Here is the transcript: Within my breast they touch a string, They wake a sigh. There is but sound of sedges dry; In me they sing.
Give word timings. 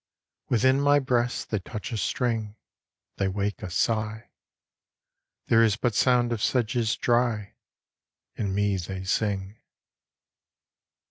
Within 0.49 0.81
my 0.81 0.97
breast 0.97 1.51
they 1.51 1.59
touch 1.59 1.91
a 1.91 1.97
string, 1.97 2.55
They 3.17 3.27
wake 3.27 3.61
a 3.61 3.69
sigh. 3.69 4.31
There 5.45 5.63
is 5.63 5.77
but 5.77 5.93
sound 5.93 6.31
of 6.33 6.41
sedges 6.41 6.95
dry; 6.95 7.53
In 8.35 8.55
me 8.55 8.77
they 8.77 9.03
sing. 9.03 9.59